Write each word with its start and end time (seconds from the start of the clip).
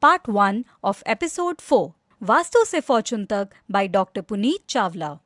Part 0.00 0.28
1 0.28 0.64
of 0.84 1.02
Episode 1.06 1.60
4 1.60 1.94
Vastu 2.20 2.64
se 2.64 2.80
Fortune 2.80 3.26
Tak 3.26 3.54
by 3.68 3.88
Dr. 3.88 4.22
Puneet 4.22 4.66
Chawla. 4.68 5.18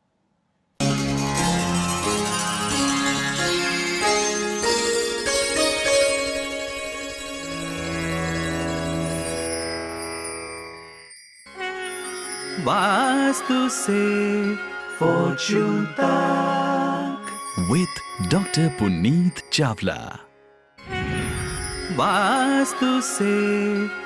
vastu 12.64 13.68
से 13.68 14.02
fortune 14.98 15.84
तक 15.84 17.30
with 17.70 17.94
Dr. 18.30 18.68
Puneet 18.78 19.42
Chawla. 19.52 20.00
Vastu 21.96 23.00
से 23.00 23.32
fortune 23.52 23.90
तक 23.90 24.01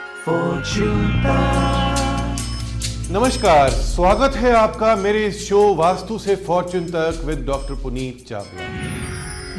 नमस्कार 3.10 3.70
स्वागत 3.70 4.36
है 4.36 4.52
आपका 4.52 4.94
मेरे 4.96 5.26
इस 5.26 5.48
शो 5.48 5.58
वास्तु 5.74 6.18
से 6.18 6.34
फॉर्चून 6.36 6.84
तक 6.84 7.20
विद 7.24 7.44
डॉक्टर 7.46 7.74
पुनीत 7.74 8.24
चावला 8.28 8.64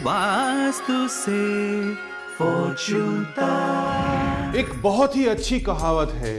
वास्तु 0.04 1.08
से 1.08 1.94
फॉर्चून 2.38 3.24
तक 3.40 4.56
एक 4.58 4.74
बहुत 4.82 5.16
ही 5.16 5.26
अच्छी 5.26 5.60
कहावत 5.60 6.12
है 6.14 6.36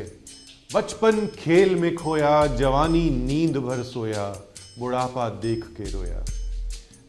बचपन 0.74 1.26
खेल 1.38 1.74
में 1.74 1.94
खोया 1.94 2.46
जवानी 2.56 3.10
नींद 3.10 3.56
भर 3.56 3.82
सोया 3.82 4.26
बुढ़ापा 4.78 5.28
देख 5.28 5.64
के 5.76 5.90
रोया। 5.90 6.24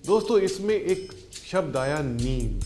दोस्तों 0.05 0.39
इसमें 0.39 0.75
एक 0.75 1.11
शब्द 1.51 1.77
आया 1.77 1.99
नींद 2.01 2.65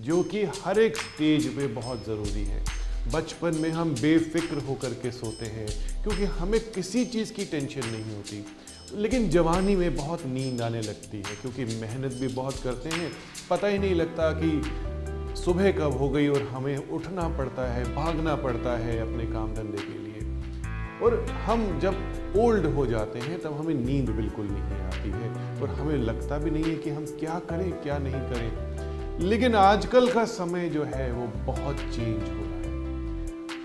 जो 0.00 0.22
कि 0.22 0.44
हर 0.64 0.78
एक 0.78 0.96
स्टेज 0.96 1.48
पे 1.56 1.66
बहुत 1.66 1.98
ज़रूरी 2.06 2.44
है। 2.44 2.81
बचपन 3.14 3.54
में 3.54 3.70
हम 3.70 3.94
बेफिक्र 3.94 4.56
होकर 4.58 4.88
के 4.88 5.10
सोते 5.10 5.46
हैं, 5.46 5.66
क्योंकि 6.02 6.24
हमें 6.24 6.60
किसी 6.60 7.04
चीज़ 7.04 7.32
की 7.32 7.44
टेंशन 7.44 7.80
नहीं 7.80 8.16
होती। 8.16 8.46
लेकिन 8.94 9.28
जवानी 9.30 9.76
में 9.76 9.96
बहुत 9.96 10.26
नींद 10.26 10.62
आने 10.62 10.80
लगती 10.80 11.16
है, 11.16 11.22
क्योंकि 11.22 11.64
मेहनत 11.64 12.12
भी 12.12 12.28
बहुत 12.28 12.54
करते 12.64 12.88
हैं। 12.88 13.12
पता 13.50 13.66
ही 13.66 13.78
नहीं 13.78 13.94
लगता 13.94 14.32
कि 14.42 14.62
सुबह 15.40 15.72
कब 15.72 15.98
हो 15.98 16.10
गई 16.10 16.28
और 16.28 16.42
हमें 16.42 16.90
उठना 16.90 17.28
पड़ता 17.28 17.74
है, 17.74 17.94
भागना 17.94 18.36
पड़ता 18.36 18.78
है 18.78 18.98
अपने 18.98 19.24
काम 19.24 19.54
धंधे 19.54 19.78
के 19.78 19.98
लिए। 19.98 20.12
और 21.02 21.26
हम 21.30 21.80
जब 21.80 21.94
ओल्ड 22.36 22.66
हो 22.66 22.86
जाते 22.86 23.18
हैं, 23.18 23.40
तब 23.40 23.52
हमें 23.52 23.74
नींद 23.74 24.10
बिल्कुल 24.10 24.46
नहीं 24.46 24.80
आती 24.80 25.10
है 25.10 25.60
और 25.60 25.68
हमें 25.68 25.96
लगता 25.96 26.38
भी 26.38 26.50
नहीं 26.50 26.64
है 26.64 26.74
कि 26.74 26.90
हम 26.90 27.04
क्या 27.04 27.38
करें, 27.38 27.72
क्या 27.72 27.98
नहीं 27.98 28.20
करें। 28.20 28.72
लेकिन 29.20 29.54
आजकल 29.54 30.12
का 30.12 30.24
समय 30.24 30.68
जो 30.68 30.84
है, 30.84 31.12
वो 31.12 31.26
बहुत 31.26 31.76
चेंज 31.76 32.22
हो 32.22 32.41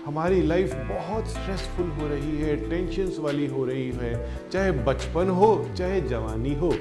हमारी 0.08 0.42
लाइफ 0.42 0.74
बहुत 0.74 1.26
स्ट्रेसफुल 1.26 1.88
हो 1.88 2.06
रही 2.08 2.38
है 2.38 2.56
टेंशन्स 2.70 3.18
वाली 3.18 3.46
हो 3.46 3.64
रही 3.64 3.90
है। 3.90 4.12
चाहे 4.50 4.70
बचपन 4.72 5.28
हो, 5.28 5.48
चाहे 5.78 6.00
जवानी 6.00 6.54
हो, 6.54 6.72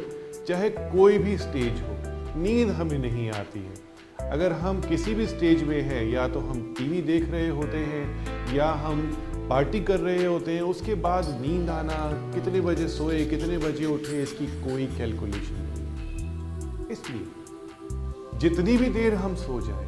चाहे 0.48 0.70
कोई 0.70 1.18
भी 1.18 1.38
स्टेज 1.38 1.82
हो, 1.82 1.96
नींद 2.42 2.70
हमें 2.70 2.98
नहीं 3.00 3.30
आती 3.30 3.60
है। 3.60 4.30
अगर 4.32 4.52
हम 4.52 4.82
किसी 4.82 5.16
भी 5.16 5.28
स्टेज 5.28 5.64
में 5.64 5.82
हैं, 5.82 6.04
या 6.06 6.28
तो 6.28 6.40
हम 6.40 6.76
टीवी 6.78 7.02
देख 7.02 7.30
रहे 7.30 7.50
होते 7.50 7.78
हैं, 7.78 8.56
या 8.56 8.72
हम 8.72 9.02
पार्टी 9.50 9.80
कर 9.80 10.00
रहे 10.00 10.26
होते 10.26 10.52
हैं, 10.52 10.62
उसके 10.62 10.96
बाद 10.96 11.26
नींद 11.42 11.70
आना, 11.70 12.32
कितने 12.34 12.62
बजे 12.62 12.88
सोए, 12.88 13.26
कितने 13.26 13.58
बजे 13.58 13.86
उठे, 13.86 14.24
इसकी 14.24 14.46
कोई 14.46 14.86
कैलकुलेशन 14.86 15.66
नहीं। 15.66 16.88
इसलिए 16.88 18.40
जितनी 18.40 18.78
भी 18.78 18.90
देर 18.90 19.14
हम 19.14 19.36
सो 19.36 19.62
जाए 19.62 19.86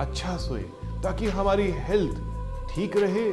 अच्छा 0.00 0.36
सोए 0.36 0.64
ताकि 1.04 1.26
हमारी 1.26 1.70
हेल्थ 1.70 2.14
ठीक 2.74 2.96
रहे 2.96 3.28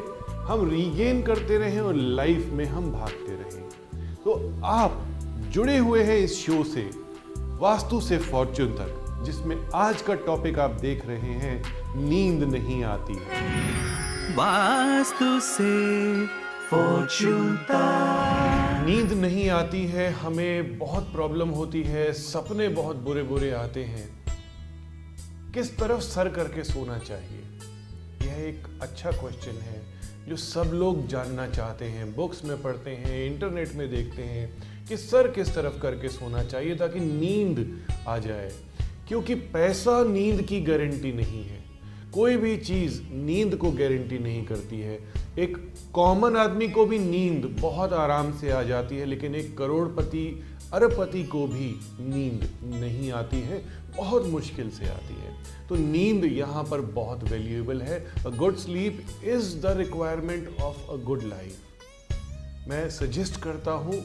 हम 0.45 0.69
रीगेन 0.69 1.23
करते 1.23 1.58
रहें 1.58 1.81
और 1.81 1.95
लाइफ 1.95 2.50
में 2.53 2.66
हम 2.66 2.91
भागते 2.91 3.31
रहें। 3.31 4.16
तो 4.16 4.61
आप 4.66 5.02
जुड़े 5.50 5.78
हुए 5.78 6.03
हैं 6.03 6.17
इस 6.17 6.45
शो 6.45 6.63
से 6.63 6.89
वास्तु 7.38 8.01
से 8.01 8.18
फॉर्चून 8.18 8.68
तक 8.68 9.23
जिसमें 9.25 9.56
आज 9.75 10.01
का 10.01 10.13
टॉपिक 10.13 10.59
आप 10.59 10.72
देख 10.72 11.06
रहे 11.06 11.34
हैं 11.34 11.63
नींद 11.96 12.44
नहीं 12.44 12.84
आती 12.84 13.13
है। 13.13 14.35
वास्तु 14.35 15.40
से 15.40 16.25
फॉर्चून 16.69 17.56
तक। 17.56 18.85
नींद 18.88 19.12
नहीं 19.12 19.50
आती 19.50 19.85
है 19.85 20.12
हमें 20.12 20.78
बहुत 20.78 21.03
प्रॉब्लम 21.03 21.50
होती 21.50 21.84
है 21.84 22.13
सपने 22.13 22.67
बहुत 22.67 22.96
बुरे 22.96 23.23
बुरे 23.23 23.51
आते 23.51 23.84
हैं। 23.84 24.21
किस 25.53 25.78
तरफ़ 25.78 26.01
सर 26.01 26.29
करके 26.29 26.63
सोना 26.63 26.97
चाहिए? 26.97 27.44
यह 28.28 28.50
एक 28.50 28.79
अच्छा 28.81 29.12
क्वेश्चन 29.12 29.51
है, 29.51 29.81
जो 30.29 30.35
सब 30.35 30.72
लोग 30.73 31.07
जानना 31.07 31.47
चाहते 31.47 31.85
हैं 31.85 32.16
बुक्स 32.16 32.45
में 32.45 32.62
पढ़ते 32.62 32.91
हैं 32.91 33.34
इंटरनेट 33.34 33.75
में 33.75 33.90
देखते 33.90 34.22
हैं, 34.22 34.63
कि 34.85 34.97
सर 34.97 35.31
किस 35.31 35.56
तरफ़ 35.56 35.81
करके 35.81 36.09
सोना 36.09 36.44
चाहिए 36.44 36.75
ताकि 36.75 37.00
नींद 37.00 37.88
आ 38.07 38.17
जाए। 38.17 38.51
क्योंकि 39.07 39.35
पैसा 39.35 40.03
नींद 40.03 40.41
की 40.41 40.61
गारंटी 40.61 41.11
नहीं 41.11 41.44
है। 41.45 41.63
कोई 42.13 42.38
भी 42.38 42.57
चीज़ 42.57 43.01
नींद 43.03 43.56
को 43.56 43.72
गारंटी 43.72 44.19
नहीं 44.19 44.45
करती 44.45 44.79
है। 44.79 45.00
एक 45.40 45.73
कॉमन 45.94 46.38
आदमी 46.38 46.69
को 46.69 46.85
भी 46.85 47.00
नींद 47.00 47.57
बहुत 47.61 47.94
आराम 47.94 48.38
से 48.38 48.51
आ 48.51 48.63
जाती 48.63 48.97
है, 48.97 49.06
लेकिन 49.06 49.35
एक 49.35 49.57
करोड़पति, 49.57 50.44
अरबपति 50.73 51.23
को 51.23 51.47
भी 51.47 51.79
नींद 52.00 52.51
नहीं 52.63 53.11
आती 53.11 53.40
है। 53.40 53.66
बहुत 53.97 54.25
मुश्किल 54.25 54.69
से 54.69 54.85
आती 54.85 55.13
है। 55.13 55.31
तो 55.69 55.75
नींद 55.75 56.25
यहाँ 56.25 56.63
पर 56.63 56.81
बहुत 56.81 57.24
वैल्यूएबल 57.24 57.81
है। 57.81 58.00
A 58.25 58.29
good 58.29 58.56
sleep 58.56 59.06
is 59.24 59.57
the 59.57 59.66
requirement 59.66 60.59
of 60.62 60.91
a 60.91 60.96
good 60.96 61.24
life 61.24 62.68
मैं 62.68 62.90
सजेस्ट 62.90 63.41
करता 63.41 63.72
हूँ 63.72 63.96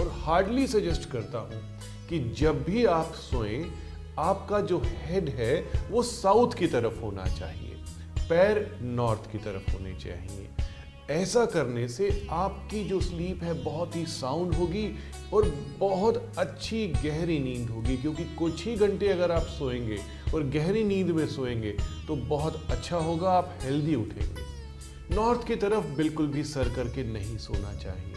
और 0.00 0.10
हार्डली 0.14 0.66
सजेस्ट 0.66 1.10
करता 1.10 1.38
हूँ 1.38 1.62
कि 2.08 2.18
जब 2.38 2.62
भी 2.64 2.84
आप 2.84 3.12
सोएँ, 3.12 3.64
आपका 4.18 4.60
जो 4.60 4.82
हेड 4.84 5.28
है, 5.28 5.70
वो 5.90 6.02
साउथ 6.02 6.52
की 6.52 6.66
तरफ़ 6.66 7.00
होना 7.00 7.24
चाहिए। 7.24 7.74
पैर 8.28 8.78
नॉर्थ 8.82 9.32
की 9.32 9.38
तरफ़ 9.38 9.70
होने 9.72 9.94
चाहिए। 9.94 10.48
ऐसा 11.10 11.44
करने 11.46 11.88
से 11.88 12.26
आपकी 12.30 12.82
जो 12.84 13.00
स्लीप 13.00 13.42
है 13.42 13.52
बहुत 13.64 13.96
ही 13.96 14.04
साउंड 14.06 14.54
होगी 14.54 14.88
और 15.32 15.44
बहुत 15.78 16.32
अच्छी 16.38 16.86
गहरी 16.88 17.38
नींद 17.38 17.70
होगी, 17.70 17.96
क्योंकि 17.96 18.24
कुछ 18.24 18.64
ही 18.66 18.74
घंटे 18.76 19.08
अगर 19.08 19.32
आप 19.32 19.42
सोएँगे 19.42 19.98
और 20.34 20.42
गहरी 20.42 20.84
नींद 20.84 21.10
में 21.10 21.26
सोएँगे 21.26 21.76
तो 22.08 22.16
बहुत 22.16 22.66
अच्छा 22.70 22.96
होगा, 22.96 23.30
आप 23.30 23.58
हेल्दी 23.62 23.94
उठेंगे। 23.94 25.16
नॉर्थ 25.16 25.46
की 25.46 25.56
तरफ़ 25.56 25.86
बिल्कुल 25.86 26.26
भी 26.26 26.44
सर 26.44 26.74
करके 26.74 27.04
नहीं 27.12 27.36
सोना 27.38 27.74
चाहिए। 27.74 28.14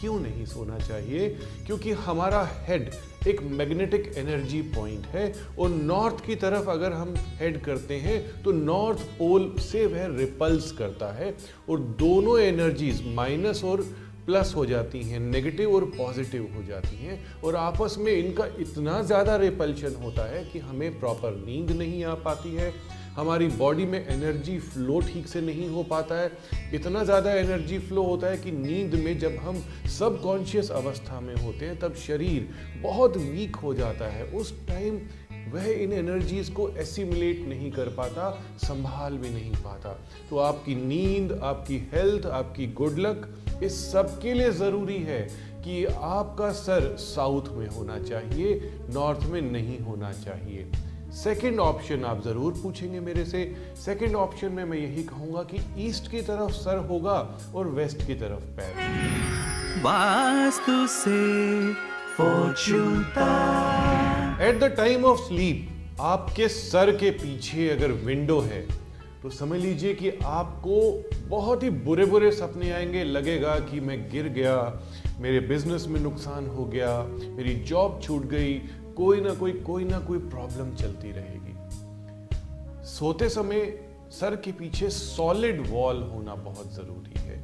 क्यों 0.00 0.20
नहीं 0.20 0.44
सोना 0.46 0.78
चाहिए? 0.78 1.28
क्योंकि 1.66 1.90
हमारा 1.90 2.48
हेड 2.68 2.90
एक 3.28 3.42
मैग्नेटिक 3.42 4.12
एनर्जी 4.18 4.60
पॉइंट 4.76 5.06
है 5.06 5.32
और 5.58 5.70
नॉर्थ 5.70 6.24
की 6.26 6.34
तरफ़ 6.34 6.68
अगर 6.70 6.92
हम 6.92 7.14
हेड 7.40 7.60
करते 7.60 7.96
हैं 7.96 8.42
तो 8.42 8.52
नॉर्थ 8.52 9.00
पोल 9.18 9.54
से 9.60 9.86
वह 9.86 10.06
रिपल्स 10.16 10.70
करता 10.72 11.12
है 11.14 11.34
और 11.70 11.80
दोनों 11.98 12.38
एनर्जीज 12.40 13.02
माइनस 13.14 13.64
और 13.64 13.80
प्लस 14.26 14.52
हो 14.56 14.64
जाती 14.66 15.02
हैं 15.02 15.20
नेगेटिव 15.20 15.74
और 15.74 15.84
पॉजिटिव 15.84 16.42
हो 16.56 16.62
जाती 16.62 16.96
हैं 16.96 17.18
और 17.44 17.56
आपस 17.56 17.96
में 17.98 18.12
इनका 18.12 18.46
इतना 18.58 19.00
ज़्यादा 19.02 19.36
रिपल्शन 19.36 19.94
होता 20.02 20.24
है 20.30 20.44
कि 20.44 20.58
हमें 20.58 20.98
प्रॉपर 21.00 21.36
नींद 21.46 21.70
नहीं 21.70 22.04
आ 22.04 22.14
पाती 22.14 22.54
है। 22.54 22.72
हमारी 23.16 23.46
बॉडी 23.48 23.84
में 23.86 23.98
एनर्जी 23.98 24.58
फ्लो 24.58 25.00
ठीक 25.02 25.26
से 25.28 25.40
नहीं 25.40 25.68
हो 25.68 25.82
पाता 25.82 26.14
है। 26.14 26.30
इतना 26.74 27.02
ज़्यादा 27.04 27.32
एनर्जी 27.32 27.78
फ्लो 27.78 28.02
होता 28.02 28.26
है 28.26 28.36
कि 28.36 28.52
नींद 28.52 28.94
में 28.94 29.18
जब 29.18 29.36
हम 29.42 29.62
सब 29.90 30.20
कॉन्शियस 30.22 30.70
अवस्था 30.70 31.20
में 31.20 31.34
होते 31.34 31.66
हैं, 31.66 31.78
तब 31.78 31.94
शरीर 31.96 32.48
बहुत 32.82 33.16
वीक 33.16 33.56
हो 33.56 33.74
जाता 33.74 34.06
है। 34.06 34.24
उस 34.24 34.54
टाइम 34.68 35.00
वह 35.52 35.66
इन 35.72 35.92
एनर्जीज 35.92 36.48
को 36.48 36.68
एसिमुलेट 36.70 37.40
नहीं 37.48 37.70
कर 37.72 37.88
पाता, 37.88 38.30
संभाल 38.58 39.16
भी 39.18 39.30
नहीं 39.30 39.52
पाता। 39.54 39.92
तो 40.30 40.36
आपकी 40.38 40.74
नींद, 40.76 41.32
आपकी 41.42 41.78
हेल्थ, 41.92 42.26
आपकी 42.26 42.66
गुड 42.72 42.98
लक 42.98 43.28
इस 43.62 43.80
सब 43.92 44.20
के 44.20 44.34
लिए 44.34 44.50
ज़रूरी 44.52 44.98
है 44.98 45.20
कि 45.64 45.84
आपका 45.84 46.50
सर 46.52 46.94
साउथ 46.98 47.48
में 47.48 47.68
होना 47.68 47.98
चाहिए, 47.98 48.54
नॉर्थ 48.90 49.26
में 49.26 49.40
नहीं 49.42 49.78
होना 49.80 50.12
चाहिए। 50.14 50.70
सेकेंड 51.12 51.58
ऑप्शन 51.60 52.04
आप 52.04 52.22
ज़रूर 52.24 52.52
पूछेंगे 52.52 53.00
मेरे 53.00 53.24
से। 53.24 53.40
सेकेंड 53.76 54.14
ऑप्शन 54.16 54.52
में 54.52 54.64
मैं 54.64 54.78
यही 54.78 55.02
कहूँगा 55.02 55.42
कि 55.42 55.58
ईस्ट 55.78 56.10
की 56.10 56.20
तरफ़ 56.22 56.52
सर 56.52 56.76
होगा 56.90 57.16
और 57.54 57.66
वेस्ट 57.70 58.06
की 58.06 58.14
तरफ़ 58.14 58.44
पैर। 58.56 59.82
वास्तु 59.82 60.86
से 60.86 61.20
at 64.48 64.60
the 64.60 64.74
time 64.76 65.04
of 65.04 65.20
sleep 65.20 66.00
आपके 66.00 66.48
सर 66.48 66.96
के 66.96 67.10
पीछे 67.10 67.68
अगर 67.70 67.92
विंडो 68.04 68.40
है 68.40 68.60
तो 69.22 69.30
समझ 69.30 69.60
लीजिए 69.60 69.94
कि 69.94 70.10
आपको 70.24 70.76
बहुत 71.28 71.62
ही 71.62 71.70
बुरे 71.70 72.04
बुरे 72.04 72.30
सपने 72.32 72.70
आएँगे। 72.70 73.04
लगेगा 73.04 73.58
कि 73.60 73.80
मैं 73.80 73.98
गिर 74.10 74.28
गया 74.28 74.56
मेरे 75.20 75.40
बिज़नेस 75.40 75.86
में 75.88 76.00
नुकसान 76.00 76.46
हो 76.46 76.64
गया 76.64 77.02
मेरी 77.36 77.54
जॉब 77.64 78.00
छूट 78.02 78.24
गई 78.26 78.54
कोई 78.96 79.20
ना 79.20 79.34
कोई 79.34 79.52
कोई 79.52 79.84
ना 79.84 79.98
कोई 79.98 80.18
प्रॉब्लम 80.18 80.74
चलती 80.74 81.12
रहेगी। 81.12 81.54
सोते 82.86 83.28
समय 83.28 83.88
सर 84.10 84.36
के 84.36 84.52
पीछे 84.52 84.88
सॉलिड 84.90 85.66
वॉल 85.70 86.02
होना 86.02 86.34
बहुत 86.34 86.74
ज़रूरी 86.74 87.20
है। 87.20 87.40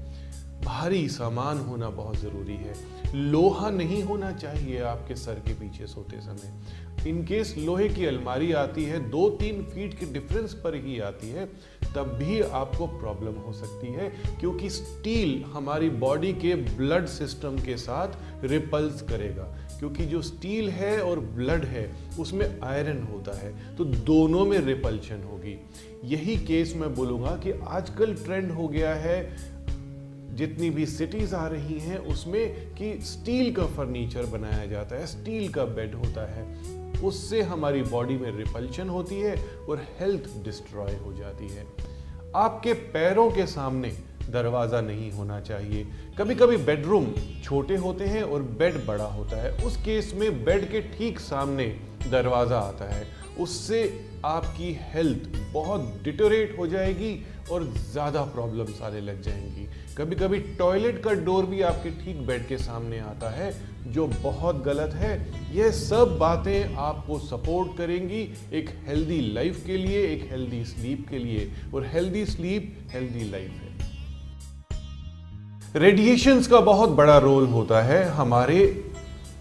भारी 0.64 1.08
सामान 1.08 1.58
होना 1.58 1.88
बहुत 1.90 2.16
ज़रूरी 2.16 2.56
है। 2.56 2.74
लोहा 3.14 3.70
नहीं 3.70 4.02
होना 4.02 4.32
चाहिए 4.32 4.80
आपके 4.80 5.14
सर 5.14 5.34
के 5.34 5.52
पीछे 5.52 5.86
सोते 5.86 6.20
समय। 6.20 7.08
इन 7.08 7.24
केस 7.24 7.54
लोहे 7.58 7.88
की 7.88 8.06
अलमारी 8.06 8.52
आती 8.52 8.84
है 8.84 8.98
दो 9.10 9.28
तीन 9.30 9.62
फीट 9.64 9.98
के 9.98 10.06
डिफरेंस 10.06 10.54
पर 10.54 10.74
ही 10.74 10.98
आती 11.00 11.28
है, 11.30 11.46
तब 11.94 12.12
भी 12.18 12.40
आपको 12.40 12.86
प्रॉब्लम 12.86 13.40
हो 13.40 13.52
सकती 13.52 13.92
है, 13.92 14.08
क्योंकि 14.40 14.70
स्टील 14.70 15.42
हमारी 15.44 15.90
बॉडी 15.90 16.32
के 16.32 16.54
ब्लड 16.54 17.06
सिस्टम 17.06 17.58
के 17.58 17.76
साथ 17.76 18.44
रिपल्स 18.44 19.02
करेगा। 19.02 19.54
क्योंकि 19.78 20.04
जो 20.04 20.22
स्टील 20.22 20.68
है 20.70 21.00
और 21.02 21.20
ब्लड 21.20 21.64
है, 21.64 21.90
उसमें 22.20 22.60
आयरन 22.60 23.02
होता 23.02 23.36
है 23.38 23.76
तो 23.76 23.84
दोनों 23.84 24.44
में 24.46 24.58
रिपल्शन 24.58 25.22
होगी। 25.22 25.58
यही 26.04 26.36
केस 26.36 26.74
मैं 26.76 26.94
बोलूँगा 26.94 27.36
कि 27.36 27.52
आजकल 27.68 28.14
ट्रेंड 28.14 28.50
हो 28.50 28.68
गया 28.68 28.94
है, 28.94 29.36
जितनी 30.36 30.70
भी 30.70 30.86
सिटीज़ 30.86 31.34
आ 31.34 31.46
रही 31.46 31.78
हैं, 31.78 31.98
उसमें 31.98 32.74
कि 32.74 32.98
स्टील 33.02 33.52
का 33.54 33.66
फर्नीचर 33.66 34.26
बनाया 34.26 34.66
जाता 34.66 34.96
है, 34.96 35.06
स्टील 35.06 35.48
का 35.48 35.64
बेड 35.64 35.94
होता 35.94 36.26
है, 36.32 36.46
उससे 37.02 37.42
हमारी 37.42 37.82
बॉडी 37.82 38.16
में 38.16 38.30
रिपल्शन 38.36 38.88
होती 38.88 39.20
है 39.20 39.34
और 39.68 39.86
हेल्थ 40.00 40.28
डिस्ट्रॉय 40.44 40.94
हो 40.96 41.12
जाती 41.12 41.48
है। 41.48 41.66
आपके 42.36 42.72
पैरों 42.92 43.30
के 43.30 43.46
सामने 43.46 43.92
दरवाज़ा 44.30 44.80
नहीं 44.80 45.10
होना 45.12 45.40
चाहिए। 45.40 45.86
कभी 46.18 46.34
कभी 46.34 46.56
बेडरूम 46.56 47.06
छोटे 47.44 47.76
होते 47.76 48.04
हैं 48.04 48.22
और 48.22 48.42
बेड 48.58 48.84
बड़ा 48.86 49.04
होता 49.04 49.42
है। 49.42 49.52
उस 49.66 49.76
केस 49.76 50.12
में 50.16 50.44
बेड 50.44 50.70
के 50.70 50.80
ठीक 50.96 51.20
सामने 51.20 51.66
दरवाज़ा 52.10 52.58
आता 52.58 52.94
है। 52.94 53.06
उससे 53.40 53.82
आपकी 54.24 54.72
हेल्थ 54.82 55.36
बहुत 55.52 55.80
डिटोरेट 56.04 56.56
हो 56.58 56.66
जाएगी 56.66 57.12
और 57.50 57.64
ज़्यादा 57.64 58.22
प्रॉब्लम्स 58.24 58.80
आने 58.82 59.00
लग 59.00 59.20
जाएँगी। 59.22 59.66
कभी 59.96 60.16
कभी 60.16 60.38
टॉयलेट 60.58 61.02
का 61.02 61.12
डोर 61.20 61.46
भी 61.46 61.60
आपके 61.62 61.90
ठीक 62.02 62.26
बेड 62.26 62.46
के 62.48 62.58
सामने 62.58 62.98
आता 62.98 63.30
है, 63.30 63.52
जो 63.86 64.06
बहुत 64.22 64.62
गलत 64.64 64.94
है। 64.94 65.12
यह 65.56 65.70
सब 65.70 66.16
बातें 66.18 66.74
आपको 66.76 67.18
सपोर्ट 67.18 67.76
करेंगी 67.78 68.20
एक 68.52 68.70
हेल्दी 68.86 69.20
लाइफ 69.32 69.64
के 69.66 69.76
लिए, 69.76 70.02
एक 70.06 70.28
हेल्दी 70.30 70.64
स्लीप 70.64 71.06
के 71.10 71.18
लिए। 71.18 71.50
और 71.74 71.86
हेल्दी 71.86 72.26
स्लीप 72.26 72.76
हेल्दी 72.90 73.30
लाइफ 73.30 73.50
है। 73.52 73.67
रेडिएशंस 75.76 76.46
का 76.46 76.60
बहुत 76.60 76.90
बड़ा 76.90 77.18
रोल 77.18 77.46
होता 77.46 77.82
है 77.82 78.04
हमारे 78.08 78.84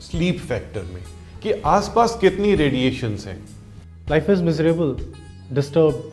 स्लीप 0.01 0.39
फैक्टर 0.39 0.83
में 0.83 1.03
कि 1.43 1.51
आसपास 1.65 2.17
कितनी 2.21 2.55
रेडिएशंस 2.55 3.25
हैं। 3.27 3.37
Life 4.09 4.29
is 4.29 4.43
miserable 4.43 4.95
disturb 5.55 6.11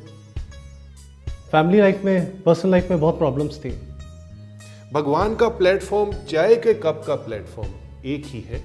family 1.53 1.81
life 1.81 2.03
में 2.05 2.43
पर्सनल 2.43 2.71
लाइफ 2.71 2.91
में 2.91 3.01
बहुत 3.01 3.19
प्रॉब्लम्स 3.19 3.59
थी। 3.59 3.71
भगवान 4.93 5.35
का 5.35 5.49
प्लेटफॉर्म 5.49 6.13
चाय 6.13 6.55
के 6.57 6.75
कप 6.75 7.05
का 7.07 7.15
प्लेटफॉर्म 7.15 7.71
एक 8.05 8.27
ही 8.27 8.41
है। 8.41 8.65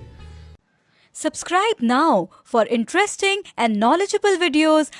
Subscribe 1.13 1.75
now 1.83 2.25
for 2.45 2.67
interesting 2.67 3.43
and 3.59 3.83
knowledgeable 3.83 4.41
videos. 4.41 4.91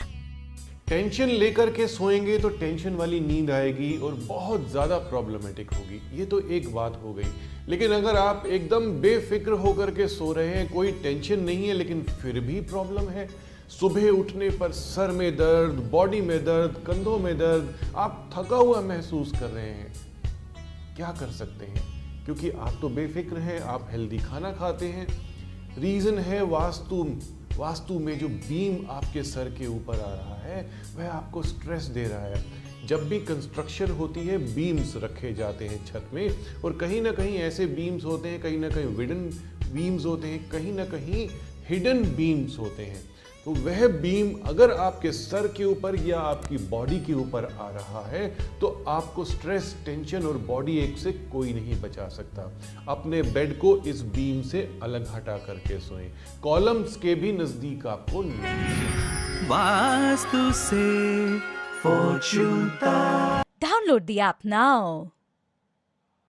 Tension 0.90 1.28
लेकर 1.28 1.70
के 1.70 1.88
सोएँगे 1.88 2.38
तो 2.38 2.50
टेंशन 2.50 2.94
वाली 2.94 3.20
नींद 3.20 3.52
आएगी 3.52 3.98
और 3.98 4.14
बहुत 4.14 4.70
ज़्यादा 4.70 4.98
प्रॉब्लमेटिक 4.98 5.74
होगी। 5.74 6.20
ये 6.20 6.26
तो 6.26 6.40
एक 6.40 6.74
बात 6.74 7.02
हो 7.04 7.14
गई। 7.14 7.24
लेकिन 7.68 7.92
अगर 7.92 8.16
आप 8.16 8.44
एकदम 8.46 8.92
बेफिक्र 9.02 9.52
होकर 9.52 9.92
के 9.92 10.08
सो 10.08 10.34
रहे 10.34 10.48
हैं, 10.48 10.74
कोई 10.74 10.92
टेंशन 10.92 11.40
नहीं 11.40 11.68
है, 11.68 11.74
लेकिन 11.74 12.02
फिर 12.02 12.40
भी 12.40 12.62
प्रॉब्लम 12.62 13.10
है। 13.10 13.30
सुबह 13.80 14.10
उठने 14.10 14.50
पर 14.50 14.72
सर 14.72 15.12
में 15.12 15.36
दर्द 15.36 15.74
बॉडी 15.92 16.22
में 16.22 16.46
दर्द, 16.46 16.84
कंधों 16.88 17.20
में 17.20 17.38
दर्द, 17.38 17.94
आप 17.96 18.30
थका 18.34 18.56
हुआ 18.56 18.82
महसूस 18.82 19.32
कर 19.32 19.48
रहे 19.48 19.70
हैं। 19.70 19.94
क्या 20.96 21.12
कर 21.20 21.28
सकते 21.28 21.66
हैं? 21.66 21.84
क्योंकि 22.26 22.50
आप 22.50 22.78
तो 22.82 22.90
बेफिक्र 22.90 23.38
हैं, 23.38 23.62
आप 23.62 23.88
हेल्दी 23.92 24.18
खाना 24.18 24.52
खाते 24.52 24.86
हैं। 24.86 25.08
रीज़न 25.80 26.18
है 26.18 26.44
वास्तु 26.44 27.16
वास्तु 27.58 28.00
में 28.00 28.20
जो 28.20 28.28
बीम 28.28 28.88
आपके 28.90 29.24
सर 29.24 29.46
के 29.46 29.68
ऊपर 29.68 29.94
आ 29.94 30.14
रहा 30.14 30.36
है। 30.36 30.39
वह 30.96 31.10
आपको 31.10 31.44
स्ट्रेस 31.44 31.84
दे 31.84 32.08
रहा 32.08 32.24
है। 32.24 32.44
जब 32.88 33.10
भी 33.10 33.20
कंस्ट्रक्शन 33.20 33.92
होती 33.92 34.20
है 34.20 34.38
बीम्स 34.56 34.94
रखे 34.98 35.34
जाते 35.34 35.68
हैं 35.68 35.86
छत 35.86 36.10
में 36.14 36.36
और 36.66 36.74
कहीं 36.74 37.02
ना 37.02 37.12
कहीं 37.12 37.38
ऐसे 37.38 37.66
बीम्स 37.66 38.06
होते 38.06 38.30
हैं, 38.30 38.42
कहीं 38.42 38.58
ना 38.58 38.70
कहीं 38.70 38.86
विडन 38.86 39.22
बीम्स 39.74 40.06
होते 40.06 40.28
हैं, 40.28 40.50
कहीं 40.50 40.74
ना 40.74 40.86
कहीं 40.86 41.30
हिडन 41.70 42.04
बीम्स 42.04 42.60
होते 42.60 42.86
हैं। 42.86 43.19
तो 43.50 43.54
वह 43.56 43.88
बीम 44.02 44.28
अगर 44.48 44.72
आपके 44.72 45.12
सर 45.12 45.48
के 45.48 45.64
ऊपर 45.66 45.96
या 46.00 46.18
आपकी 46.22 46.58
बॉडी 46.70 47.00
के 47.00 47.14
ऊपर 47.14 47.46
आ 47.46 47.70
रहा 47.70 48.02
है 48.08 48.28
तो 48.62 48.68
आपको 48.88 49.24
स्ट्रेस 49.26 49.74
टेंशन 49.86 50.26
और 50.26 50.38
बॉडी 50.48 50.78
एक 50.78 50.98
से 50.98 51.12
कोई 51.32 51.54
नहीं 51.54 51.80
बचा 51.82 52.08
सकता 52.08 52.44
अपने 52.90 53.22
बेड 53.32 53.58
को 53.60 53.76
इस 53.88 54.02
बीम 54.16 54.42
से 54.42 54.62
अलग 54.84 55.08
हटा 55.16 55.38
करके 55.48 55.80
सोएँ 55.80 56.10
कॉलम्स 56.44 56.96
के 56.98 57.16
भी 57.16 57.32
नज़दीक 57.32 57.88
आपको। 57.88 58.24
वास्तु 59.50 60.52
से 60.54 60.84
Download 63.66 64.06
the 64.06 64.20
app 64.22 64.48
now. 64.54 65.10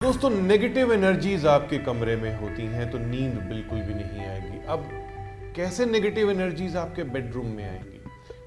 दोस्तों 0.00 0.30
नेगेटिव 0.30 0.92
एनर्जीज 0.92 1.46
आपके 1.48 1.78
कमरे 1.84 2.16
में 2.16 2.34
होती 2.40 2.66
हैं 2.68 2.90
तो 2.90 2.98
नींद 2.98 3.40
बिल्कुल 3.48 3.78
भी 3.78 3.94
नहीं 3.94 4.26
आएगी 4.26 4.66
अब 4.68 5.09
कैसे 5.56 5.84
नेगेटिव 5.86 6.30
एनर्जीज 6.30 6.76
आपके 6.76 7.02
बेडरूम 7.04 7.46
में 7.46 7.64
आएँगी? 7.64 8.00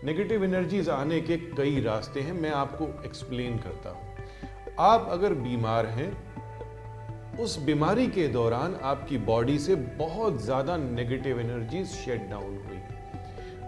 नेगेटिव 0.05 0.43
एनर्जीज 0.43 0.89
आने 0.89 1.19
के 1.21 1.37
कई 1.37 1.81
रास्ते 1.81 2.19
हैं, 2.19 2.33
मैं 2.33 2.51
आपको 2.51 2.87
एक्सप्लेन 3.05 3.57
करता 3.57 3.89
हूँ। 3.89 4.75
आप 4.79 5.07
अगर 5.11 5.33
बीमार 5.33 5.85
हैं, 5.85 6.11
उस 7.39 7.57
बीमारी 7.59 8.07
के 8.07 8.27
दौरान 8.27 8.75
आपकी 8.83 9.17
बॉडी 9.17 9.57
से 9.59 9.75
बहुत 9.75 10.41
ज़्यादा 10.43 10.77
नेगेटिव 10.77 11.39
एनर्जीज 11.39 11.87
शेड 11.87 12.29
डाउन 12.29 12.57
हुई। 12.67 12.81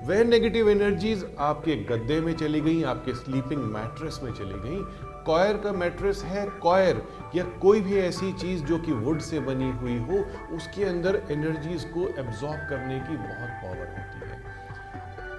वह 0.07 0.23
नेगेटिव 0.23 0.69
एनर्जीज 0.69 1.25
आपके 1.39 1.75
गद्दे 1.75 2.19
में 2.21 2.33
चली 2.33 2.61
गई, 2.61 2.83
आपके 2.83 3.13
स्लीपिंग 3.13 3.61
मैट्रेस 3.63 4.19
में 4.23 4.31
चली 4.33 4.59
गई 4.59 4.79
कॉयर 5.25 5.57
का 5.57 5.71
मैट्रेस 5.71 6.23
है, 6.23 6.49
कॉयर, 6.49 7.07
या 7.35 7.43
कोई 7.43 7.81
भी 7.81 7.97
ऐसी 7.97 8.33
चीज़ 8.33 8.63
जो 8.63 8.77
कि 8.77 8.91
वुड 8.91 9.19
से 9.19 9.39
बनी 9.39 9.71
हुई 9.71 9.97
हो, 9.97 10.25
उसके 10.55 10.83
अंदर 10.83 11.23
एनर्जीज 11.31 11.83
को 11.83 12.07
एब्जॉर्ब 12.07 12.69
करने 12.69 12.99
की 12.99 13.17
बहुत 13.17 13.49
पावर 13.49 13.87
होती 13.87 14.29
है। 14.29 14.43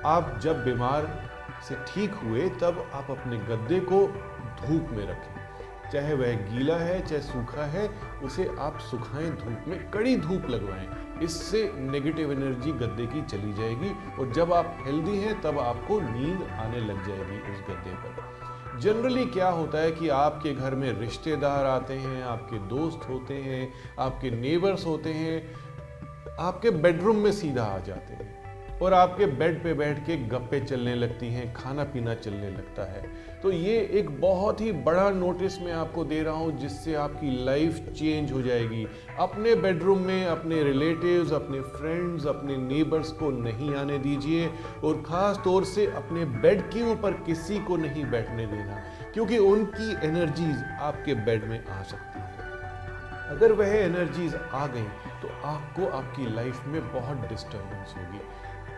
आप 0.07 0.39
जब 0.43 0.65
बीमार 0.65 1.31
से 1.69 1.75
ठीक 1.75 2.15
हुए, 2.15 2.49
तब 2.49 2.91
आप 2.95 3.11
अपने 3.11 3.37
गद्दे 3.37 3.81
को 3.81 4.07
धूप 4.63 4.89
में 4.91 5.07
रखें। 5.07 5.47
चाहे 5.93 6.15
वह 6.15 6.33
गीला 6.33 6.77
है, 6.77 7.07
चाहे 7.07 7.23
सूखा 7.23 7.65
है, 7.65 7.91
उसे 8.23 8.51
आप 8.59 8.79
सुखाएँ 8.79 9.31
धूप 9.31 9.65
में, 9.69 9.91
कड़ी 9.91 10.17
धूप 10.17 10.47
लगवाएँ। 10.51 10.89
इससे 11.23 11.73
नेगेटिव 11.77 12.33
एनर्जी 12.33 12.73
गद्दे 12.73 13.07
की 13.07 13.23
चली 13.23 13.53
जाएगी, 13.53 14.21
और 14.21 14.33
जब 14.33 14.53
आप 14.53 14.79
हेल्दी 14.87 15.19
हैं, 15.19 15.41
तब 15.41 15.59
आपको 15.59 16.01
नींद 16.01 16.49
आने 16.61 16.81
लग 16.81 17.07
जाएगी 17.07 17.53
उस 17.53 17.61
गद्दे 17.61 17.91
पर। 17.91 18.46
जनरली 18.81 19.25
क्या 19.27 19.49
होता 19.49 19.79
है 19.79 19.93
कि 19.93 20.09
आपके 20.09 20.55
घर 20.55 20.75
में 20.75 21.01
रिश्तेदार 21.01 21.67
आते 21.67 21.95
हैं, 21.95 22.23
आपके 22.25 22.59
दोस्त 22.59 23.09
होते 23.09 23.35
हैं, 23.35 23.73
आपके 23.99 24.31
नेबर्स 24.31 24.87
होते 24.87 25.11
हैं, 25.11 25.55
आपके 26.41 26.71
बेडरूम 26.71 27.17
में 27.17 27.33
सीधा 27.33 27.65
आ 27.65 27.79
जाते 27.79 28.15
हैं। 28.15 28.36
और 28.83 28.95
आपके 28.95 29.27
बेड 29.29 29.63
पे 29.63 29.73
बैठ 29.75 29.99
के 30.07 30.17
गप्पे 30.29 30.61
चलने 30.61 30.95
लगती 30.95 31.29
हैं, 31.29 31.53
खाना 31.55 31.85
पीना 31.85 32.15
चलने 32.17 32.49
लगता 32.49 32.85
है। 32.85 33.03
तो 33.43 33.51
ये 33.53 33.79
एक 33.93 34.11
बहुत 34.21 34.61
ही 34.61 34.73
बड़ा 34.73 35.09
नोटिस 35.13 35.61
मैं 35.63 35.73
आपको 35.75 36.05
दे 36.05 36.23
रहा 36.23 36.35
हूँ, 36.35 36.59
जिससे 36.59 36.95
आपकी 36.97 37.31
लाइफ 37.45 37.79
चेंज 37.91 38.33
हो 38.33 38.43
जाएगी। 38.43 38.87
अपने 39.19 39.55
बेडरूम 39.57 40.01
में 40.01 40.27
अपने 40.27 40.63
रिलेटिव्स 40.65 41.33
अपने 41.33 41.61
फ्रेंड्स 41.71 42.27
अपने 42.27 42.57
नेबर्स 42.59 43.13
को 43.13 43.31
नहीं 43.39 43.75
आने 43.75 43.99
दीजिए 43.99 44.47
और 44.85 45.03
ख़ास 45.03 45.41
तौर 45.45 45.65
से 45.67 45.87
अपने 45.97 46.25
बेड 46.39 46.63
के 46.71 46.83
ऊपर 46.93 47.13
किसी 47.27 47.59
को 47.61 47.77
नहीं 47.79 48.05
बैठने 48.07 48.47
देना, 48.47 48.83
क्योंकि 49.15 49.39
उनकी 49.41 49.91
एनर्जीज 50.07 50.65
आपके 50.83 51.15
बेड 51.27 51.45
में 51.45 51.59
आ 51.59 51.83
सकती 51.83 52.19
है। 52.19 52.25
अगर 53.29 53.53
वह 53.53 53.75
एनर्जीज 53.77 54.35
आ 54.35 54.67
गई 54.67 54.89
तो 55.23 55.29
आपको 55.45 55.87
आपकी 55.89 56.35
लाइफ 56.35 56.67
में 56.67 56.81
बहुत 56.93 57.29
डिस्टर्बेंस 57.29 57.95
होगी। 57.97 58.21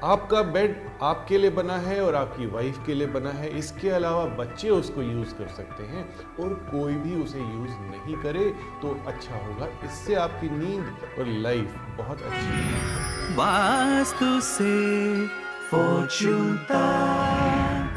आपका 0.05 0.43
बेड 0.43 0.77
आपके 1.03 1.39
लिए 1.39 1.51
बना 1.51 1.77
है 1.77 2.01
और 2.03 2.15
आपकी 2.15 2.47
वाइफ 2.47 2.79
के 2.87 2.95
लिए 2.95 3.07
बना 3.07 3.31
है। 3.31 3.49
इसके 3.59 3.89
अलावा 3.91 4.25
बच्चे 4.37 4.69
उसको 4.71 5.03
यूज़ 5.03 5.35
कर 5.35 5.49
सकते 5.49 5.83
हैं 5.85 6.05
और 6.41 6.55
कोई 6.71 6.95
भी 6.95 7.15
उसे 7.23 7.39
यूज़ 7.39 7.71
नहीं 7.71 8.17
करे 8.17 8.45
तो 8.83 8.93
अच्छा 9.07 9.35
होगा। 9.37 9.69
इससे 9.85 10.15
आपकी 10.15 10.49
नींद 10.49 11.19
और 11.19 11.27
लाइफ 11.43 11.75
बहुत 11.99 12.23
अच्छी 12.23 13.35
वास्तु 13.35 14.41
से 14.41 14.73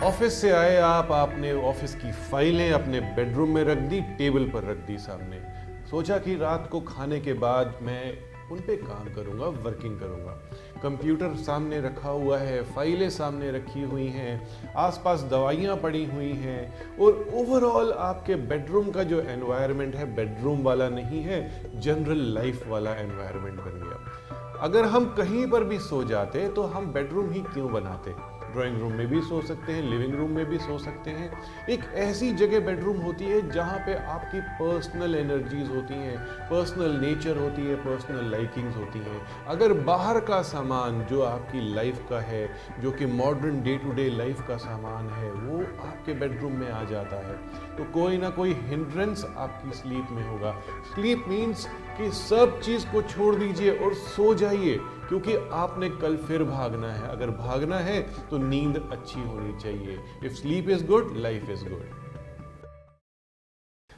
ऑफ़िस 0.08 0.42
से 0.42 0.52
आए 0.52 0.76
आप 0.78 1.12
आपने 1.12 1.54
ऑफ़िस 1.70 1.96
की 1.96 2.12
फाइलें 2.32 2.72
अपने 2.72 3.00
बेडरूम 3.16 3.50
में 3.50 3.64
रख 3.64 3.78
दी 3.90 4.02
टेबल 4.18 4.50
पर 4.50 4.64
रख 4.64 4.78
दी 4.78 4.98
सामने। 4.98 5.42
सोचा 5.90 6.18
कि 6.18 6.36
रात 6.36 6.68
को 6.72 6.80
खाने 6.82 7.20
के 7.20 7.34
बाद 7.34 7.80
मैं 7.82 8.04
उन 8.52 8.60
पे 8.60 8.76
काम 8.76 9.14
करूँगा 9.14 9.46
वर्किंग 9.64 10.00
करूँगा। 10.00 10.34
कंप्यूटर 10.84 11.36
सामने 11.36 11.80
रखा 11.82 12.10
हुआ 12.10 12.38
है, 12.38 12.62
फाइलें 12.74 13.10
सामने 13.10 13.52
रखी 13.52 13.82
हुई 13.82 14.08
हैं, 14.08 14.74
आसपास 14.78 15.22
दवाइयाँ 15.22 15.76
पड़ी 15.78 16.06
हुई 16.06 16.32
हैं, 16.32 16.98
और 16.98 17.28
ओवरऑल 17.34 17.92
आपके 17.92 18.36
बेडरूम 18.36 18.90
का 18.92 19.04
जो 19.04 19.22
एनवायरनमेंट 19.22 19.96
है 19.96 20.16
बेडरूम 20.16 20.64
वाला 20.64 20.90
नहीं 20.90 21.22
है 21.22 21.40
जनरल 21.80 22.26
लाइफ 22.34 22.68
वाला 22.68 22.96
एनवायरनमेंट 22.96 23.60
बन 23.60 23.80
गया। 23.84 24.60
अगर 24.62 24.86
हम 24.86 25.06
कहीं 25.18 25.48
पर 25.48 25.64
भी 25.64 25.80
सो 25.80 26.04
जाते 26.04 26.48
तो 26.48 26.64
हम 26.64 26.86
बेडरूम 26.86 27.32
ही 27.32 27.42
क्यों 27.44 27.72
बनाते? 27.74 28.12
ड्राइंग 28.54 28.82
रूम 28.82 28.94
में 28.94 29.08
भी 29.08 29.22
सो 29.22 29.42
सकते 29.42 29.72
हैं, 29.72 29.82
लिविंग 29.84 30.16
रूम 30.16 30.32
में 30.32 30.46
भी 30.46 30.58
सो 30.58 30.78
सकते 30.78 31.12
हैं। 31.12 31.42
एक 31.70 31.84
ऐसी 31.94 32.32
जगह 32.32 32.60
बेडरूम 32.60 32.98
होती 32.98 33.26
है 33.26 33.52
जहाँ 33.52 33.80
पे 33.80 33.94
आपकी 33.94 34.42
पर्सनल 34.42 35.16
एनर्जीज 35.16 35.70
होती 35.70 35.94
हैं, 35.94 36.18
पर्सनल 36.22 36.92
नेचर 36.92 37.38
होती 37.38 37.62
है, 37.62 37.76
पर्सनल 37.76 38.32
लाइकिंग्स 38.32 38.76
होती 38.76 39.00
हैं। 39.00 39.46
अगर 39.48 39.74
बाहर 39.74 40.20
का 40.20 40.42
सामान 40.42 41.06
जो 41.06 41.22
आपकी 41.22 41.74
लाइफ 41.74 42.06
का 42.10 42.20
है, 42.20 42.56
जो 42.80 42.92
कि 42.92 43.06
modern 43.06 43.64
day 43.64 43.78
to 43.78 43.92
day 43.92 44.10
life 44.10 44.48
का 44.48 44.58
सामान 44.58 45.10
है, 45.10 45.32
वो 45.32 45.88
आपके 45.88 46.14
बेडरूम 46.14 46.54
में 46.54 46.72
आ 46.72 46.84
जाता 46.84 47.16
है। 47.16 47.38
तो 47.78 47.84
कोई 47.84 48.18
ना 48.18 48.30
कोई 48.30 48.54
हिंड्रेंस 48.54 49.26
आपकी 49.38 49.72
स्लीप 49.72 50.08
में 50.12 50.28
होगा। 50.28 50.62
स्लीप 50.96 51.26
मीन्स 51.28 51.68
कि 51.98 52.12
सब 52.12 52.60
चीज़ 52.60 52.88
को 52.88 53.02
छोड़ 53.02 53.36
दीजिए 53.36 53.78
और 53.78 53.94
सो 53.94 54.34
जाइए। 54.34 54.80
क्योंकि 55.12 55.34
आपने 55.52 55.90
कल 55.92 56.16
फिर 56.18 56.44
भागना 56.44 56.92
है। 56.94 57.08
अगर 57.08 57.30
भागना 57.30 57.78
है 57.80 58.02
तो 58.30 58.38
नींद 58.38 58.78
अच्छी 58.92 59.22
होनी 59.22 59.60
चाहिए। 59.60 59.98
If 60.26 60.34
sleep 60.34 60.70
is 60.70 60.86
good 60.86 61.18
life 61.18 61.50
is 61.50 61.64
good 61.64 61.84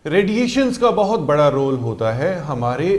radiations 0.06 0.78
का 0.78 0.92
बहुत 0.92 1.20
बड़ा 1.20 1.48
रोल 1.50 1.76
होता 1.76 2.12
है 2.14 2.34
हमारे 2.40 2.90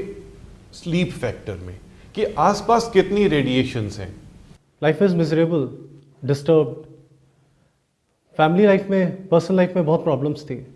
स्लीप 0.73 1.11
फैक्टर 1.11 1.57
में 1.57 1.81
कि 2.15 2.25
आसपास 2.25 2.91
कितनी 2.91 3.27
रेडिएशंस 3.29 3.99
हैं। 3.99 4.15
Life 4.83 5.03
is 5.03 5.17
miserable 5.17 5.69
disturb 6.25 6.87
family 8.37 8.67
life 8.67 8.87
में 8.91 9.29
पर्सनल 9.29 9.57
लाइफ 9.57 9.77
में 9.77 9.87
बहुत 9.87 10.05
प्रॉब्लम्स 10.05 10.45
थी। 10.45 10.67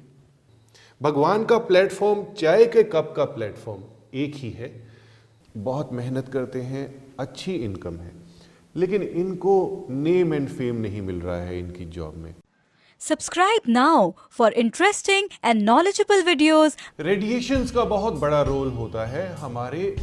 भगवान 1.03 1.45
का 1.45 1.59
प्लेटफॉर्म 1.59 2.25
चाय 2.35 2.67
के 2.67 2.83
कप 2.83 3.15
का 3.17 3.25
प्लेटफॉर्म 3.25 3.83
एक 4.15 4.35
ही 4.35 4.51
है। 4.51 4.89
बहुत 5.57 5.93
मेहनत 5.93 6.29
करते 6.29 6.61
हैं 6.63 6.87
अच्छी 7.21 7.55
इनकम 7.55 7.97
है। 7.97 8.13
लेकिन 8.77 9.03
इनको 9.03 9.87
नेम 9.91 10.35
एंड 10.35 10.49
फेम 10.49 10.77
नहीं 10.77 11.03
मिल 11.03 11.21
रहा 11.21 11.37
है 11.37 11.59
इनकी 11.59 11.85
जॉब 11.85 12.17
में। 12.17 12.35
Subscribe 13.01 13.63
now 13.69 14.13
for 14.31 14.53
interesting 14.53 15.29
and 15.45 15.69
knowledgeable 15.69 16.25
videos. 16.27 16.77
Radiations 17.01 17.71
का 17.71 17.85
बहुत 17.85 18.15
बड़ा 18.15 18.43
रोल 18.43 18.69
होता 18.73 19.07
है 19.07 19.27
हमारे 19.37 19.95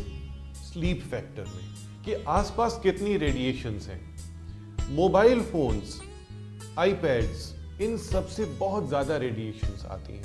स्लीप 0.56 1.02
फैक्टर 1.12 1.44
में 1.44 2.04
कि 2.06 2.14
आसपास 2.30 2.80
कितनी 2.84 3.18
रेडिएशंस 3.18 3.88
हैं। 3.88 4.96
मोबाइल 4.96 5.42
फोन्स 5.42 6.00
आईपैड्स 6.80 7.54
इन 7.82 7.98
सबसे 7.98 8.46
बहुत 8.60 8.88
ज़्यादा 8.88 9.18
रेडिएशंस 9.18 9.86
आती 9.86 10.14
हैं। 10.14 10.24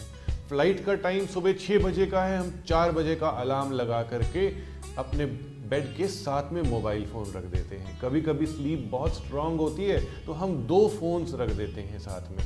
फ़्लाइट 0.49 0.85
का 0.85 0.95
टाइम 0.95 1.27
सुबह 1.27 1.53
छः 1.53 1.83
बजे 1.83 2.07
का 2.07 2.23
है 2.25 2.39
हम 2.39 2.50
चार 2.67 2.93
बजे 2.93 3.15
का 3.17 3.29
अलार्म 3.41 3.73
लगा 3.73 4.03
करके 4.03 4.49
अपने 4.99 5.26
बेड 5.70 5.94
के 5.97 6.06
साथ 6.09 6.52
में 6.52 6.62
मोबाइल 6.62 7.04
फ़ोन 7.06 7.32
रख 7.32 7.44
देते 7.47 7.76
हैं। 7.76 7.99
कभी 8.00 8.20
कभी 8.20 8.47
स्लीप 8.47 8.88
बहुत 8.90 9.16
स्ट्रांग 9.16 9.59
होती 9.61 9.85
है 9.85 10.00
तो 10.26 10.32
हम 10.32 10.56
दो 10.66 10.87
फोन्स 10.90 11.35
रख 11.35 11.50
देते 11.52 11.80
हैं 11.80 11.99
साथ 11.99 12.30
में। 12.30 12.44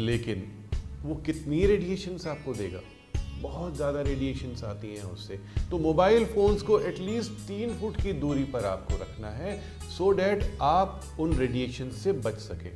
लेकिन 0.00 0.50
वो 1.02 1.14
कितनी 1.26 1.64
रेडिएशंस 1.66 2.26
आपको 2.26 2.54
देगा? 2.54 2.80
बहुत 3.40 3.76
ज़्यादा 3.76 4.00
रेडिएशंस 4.02 4.62
आती 4.64 4.88
हैं 4.88 5.04
उससे। 5.04 5.38
तो 5.70 5.78
मोबाइल 5.80 6.24
फ़ोन्स 6.24 6.62
को 6.62 6.78
एटलीस्ट 6.80 7.32
तीन 7.48 7.74
फुट 7.76 7.96
की 7.96 8.12
दूरी 8.20 8.44
पर 8.44 8.64
आपको 8.64 8.96
रखना 8.96 9.28
है 9.30 9.56
सो 9.88 10.04
so 10.04 10.16
डैट 10.16 10.44
आप 10.62 11.02
उन 11.20 11.32
रेडिएशन 11.34 11.90
से 11.92 12.12
बच 12.20 12.38
सके। 12.40 12.70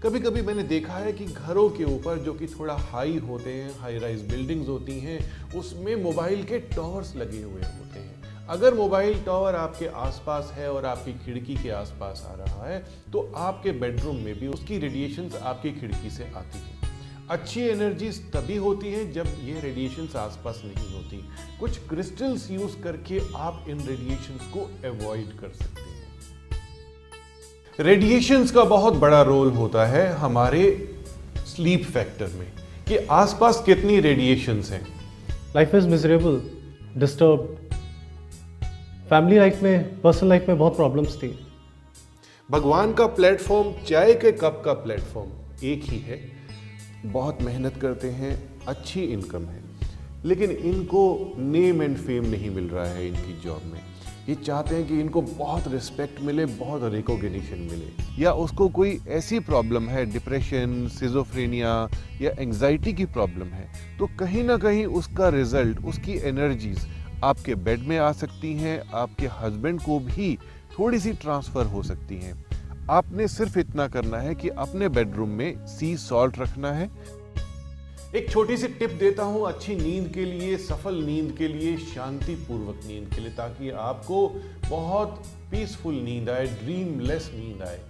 कभी 0.00 0.20
कभी 0.20 0.42
मैंने 0.42 0.62
देखा 0.64 0.94
है 0.94 1.12
कि 1.12 1.26
घरों 1.26 1.68
के 1.70 1.84
ऊपर 1.86 2.18
जो 2.18 2.32
कि 2.34 2.46
थोड़ा 2.48 2.74
हाई 2.82 3.16
होते 3.18 3.52
हैं 3.52 3.70
हाई 3.80 3.98
राइज 3.98 4.28
बिल्डिंग्स 4.30 4.68
होती 4.68 4.98
हैं, 5.00 5.18
उसमें 5.54 5.94
मोबाइल 6.02 6.42
के 6.44 6.58
टॉवर्स 6.70 7.14
लगे 7.16 7.42
हुए 7.42 7.62
होते 7.62 7.98
हैं। 7.98 8.03
अगर 8.50 8.74
मोबाइल 8.74 9.22
टावर 9.24 9.54
आपके 9.54 9.86
आसपास 9.96 10.52
है 10.54 10.70
और 10.72 10.84
आपकी 10.86 11.12
खिड़की 11.24 11.54
के 11.54 11.70
आसपास 11.70 12.22
आ 12.28 12.34
रहा 12.34 12.66
है 12.68 12.78
तो 13.12 13.32
आपके 13.36 13.72
बेडरूम 13.72 14.16
में 14.16 14.38
भी 14.40 14.46
उसकी 14.46 14.78
रेडिएशन 14.78 15.30
आपकी 15.42 15.70
खिड़की 15.70 16.10
से 16.10 16.24
आती 16.36 16.58
है। 16.58 16.72
अच्छी 17.30 17.60
एनर्जीज 17.60 18.20
तभी 18.32 18.56
होती 18.56 18.92
है 18.92 19.12
जब 19.12 19.26
ये 19.44 19.60
रेडिएशंस 19.60 20.16
आसपास 20.16 20.60
नहीं 20.64 20.92
होती। 20.94 21.24
कुछ 21.60 21.78
क्रिस्टल्स 21.88 22.50
यूज़ 22.50 22.76
करके 22.82 23.20
आप 23.36 23.64
इन 23.68 23.80
रेडिएशंस 23.80 24.50
को 24.52 24.70
अवॉइड 24.88 25.32
कर 25.40 25.52
सकते 25.54 25.80
हैं। 25.80 26.02
रेडिएशंस 27.78 28.50
का 28.50 28.64
बहुत 28.66 28.94
बड़ा 28.96 29.22
रोल 29.22 29.50
होता 29.52 29.86
है 29.86 30.06
हमारे 30.16 30.62
स्लीप 31.46 31.84
फैक्टर 31.84 32.26
में, 32.28 32.52
कि 32.88 32.96
आसपास 33.12 33.62
कितनी 33.66 34.00
रेडिएशंस 34.00 34.70
हैं। 34.70 34.86
Life 35.56 35.74
is 35.74 35.88
miserable 35.88 36.40
disturb 36.96 37.63
family 39.10 39.36
life 39.36 39.62
में 39.62 40.00
पर्सनल 40.00 40.28
लाइफ 40.28 40.44
में 40.48 40.58
बहुत 40.58 40.76
प्रॉब्लम्स 40.76 41.16
थी। 41.16 41.28
भगवान 42.50 42.92
का 42.92 43.06
प्लेटफॉर्म 43.06 43.72
चाय 43.84 44.14
के 44.14 44.32
कप 44.32 44.62
का 44.64 44.72
प्लेटफॉर्म 44.72 45.30
एक 45.64 45.82
ही 45.84 45.98
है। 45.98 46.20
बहुत 47.06 47.42
मेहनत 47.42 47.76
करते 47.76 48.10
हैं, 48.10 48.60
अच्छी 48.68 49.00
इनकम 49.00 49.44
है। 49.44 49.62
लेकिन 50.24 50.50
इनको 50.50 51.32
नेम 51.38 51.82
एंड 51.82 51.96
फेम 51.96 52.24
नहीं 52.24 52.50
मिल 52.50 52.68
रहा 52.68 52.86
है 52.86 53.06
इनकी 53.08 53.40
जॉब 53.40 53.62
में। 53.64 53.80
ये 54.28 54.34
चाहते 54.34 54.74
हैं 54.74 54.86
कि 54.88 55.00
इनको 55.00 55.22
बहुत 55.22 55.68
रिस्पेक्ट 55.68 56.20
मिले, 56.22 56.46
बहुत 56.46 56.92
रिकॉग्निशन 56.92 57.68
मिले। 57.70 58.22
या 58.22 58.32
उसको 58.32 58.68
कोई 58.68 58.98
ऐसी 59.08 59.40
प्रॉब्लम 59.40 59.88
है 59.88 60.06
डिप्रेशन 60.06 60.88
सिजोफ्रेनिया 60.88 61.88
या 62.20 62.30
एंजाइटी 62.38 62.92
की 62.92 63.04
प्रॉब्लम 63.04 63.46
है 63.46 63.68
तो 63.98 64.06
कहीं 64.18 64.44
ना 64.44 64.56
कहीं 64.56 64.86
उसका 64.86 65.28
रिज़ल्ट 65.28 65.84
उसकी 65.84 66.18
एनर्जीज 66.28 66.86
आपके 67.24 67.54
बेड 67.54 67.80
में 67.80 67.98
आ 67.98 68.12
सकती 68.12 68.52
हैं, 68.54 68.80
आपके 68.94 69.26
हस्बैंड 69.26 69.80
को 69.80 69.98
भी 70.00 70.36
थोड़ी 70.78 70.98
सी 71.00 71.12
ट्रांसफ़र 71.12 71.66
हो 71.66 71.82
सकती 71.82 72.16
हैं। 72.16 72.44
आपने 72.90 73.28
सिर्फ़ 73.28 73.58
इतना 73.58 73.86
करना 73.88 74.18
है 74.18 74.34
कि 74.34 74.48
अपने 74.48 74.88
बेडरूम 74.88 75.28
में 75.28 75.66
सी 75.66 75.96
सॉल्ट 75.96 76.38
रखना 76.38 76.72
है। 76.72 76.90
एक 78.14 78.30
छोटी 78.30 78.56
सी 78.56 78.68
टिप 78.68 78.90
देता 78.90 79.22
हूँ, 79.22 79.46
अच्छी 79.48 79.74
नींद 79.76 80.08
के 80.08 80.24
लिए, 80.24 80.56
सफल 80.56 80.94
नींद 80.94 81.34
के 81.38 81.48
लिए 81.48 81.76
शांति 81.76 82.34
पूर्वक 82.34 82.80
नींद 82.86 83.08
के 83.14 83.20
लिए, 83.20 83.30
ताकि 83.30 83.70
आपको 83.70 84.28
बहुत 84.68 85.22
पीसफुल 85.50 85.94
नींद 85.94 86.30
आए 86.30 86.46
ड्रीमलेस 86.46 87.30
नींद 87.34 87.62
आए। 87.62 87.80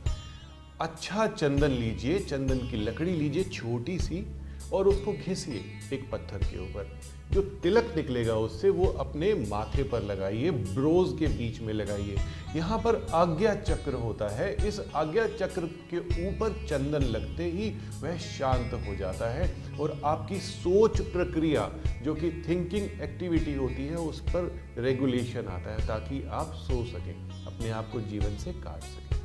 अच्छा 0.81 1.27
चंदन 1.27 1.71
लीजिए, 1.71 2.19
चंदन 2.19 2.59
की 2.59 2.77
लकड़ी 2.77 3.13
लीजिए 3.13 3.45
छोटी 3.45 3.99
सी 3.99 4.25
और 4.73 4.89
उसको 4.89 5.13
घिसिए 5.13 5.61
एक 5.93 6.11
पत्थर 6.13 6.39
के 6.39 6.59
ऊपर। 6.61 6.99
जो 7.33 7.43
तिलक 7.63 7.93
निकलेगा 7.97 8.35
उससे 8.37 8.71
वो 8.71 8.87
अपने 9.01 9.33
माथे 9.35 9.83
पर 9.83 10.03
लगाइए, 10.03 10.51
ब्रोज 10.51 11.19
के 11.19 11.27
बीच 11.27 11.61
में 11.61 11.73
लगाइए 11.75 12.17
यहाँ 12.57 12.79
पर 12.79 13.07
आज्ञा 13.15 13.55
चक्र 13.55 13.93
होता 13.95 14.29
है 14.29 14.53
इस 14.69 14.81
आज्ञा 14.95 15.27
चक्र 15.29 15.69
के 15.93 15.99
ऊपर 16.29 16.53
चंदन 16.69 17.03
लगते 17.03 17.45
ही 17.51 17.71
वह 18.03 18.19
शांत 18.19 18.75
हो 18.87 18.95
जाता 18.97 19.31
है 19.31 19.49
और 19.81 20.01
आपकी 20.05 20.39
सोच 20.41 21.01
प्रक्रिया, 21.13 21.71
जो 22.03 22.15
कि 22.15 22.31
थिंकिंग 22.49 23.01
एक्टिविटी 23.03 23.55
होती 23.55 23.87
है, 23.87 23.97
उस 23.97 24.21
पर 24.29 24.51
रेगुलेशन 24.79 25.49
आता 25.49 25.75
है 25.75 25.87
ताकि 25.87 26.23
आप 26.33 26.53
सो 26.59 26.85
सकें, 26.87 27.15
अपने 27.47 27.71
आप 27.71 27.91
को 27.93 28.01
जीवन 28.01 28.37
से 28.39 28.53
काट 28.53 28.83
सकें 28.83 29.23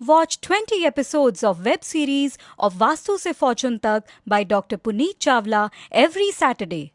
Watch 0.00 0.40
20 0.40 0.84
episodes 0.84 1.44
of 1.44 1.64
web 1.64 1.84
series 1.84 2.36
of 2.58 2.74
Vastu 2.74 3.16
Se 3.16 3.32
Fortune 3.32 3.78
Tak 3.78 4.08
by 4.26 4.42
Dr. 4.44 4.76
Puneet 4.78 5.18
Chawla 5.18 5.70
every 5.92 6.32
Saturday. 6.32 6.93